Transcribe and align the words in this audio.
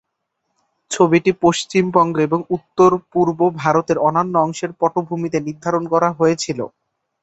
ছবিটি 0.91 1.31
পশ্চিমবঙ্গ 1.43 2.15
এবং 2.21 2.39
উত্তর-পূর্ব 2.55 3.39
ভারতের 3.59 3.97
অন্যান্য 3.99 4.35
অংশের 4.39 4.71
পটভূমিতে 4.79 5.37
নির্ধারণ 5.47 5.83
করা 5.93 6.09
হয়েছিল। 6.19 6.59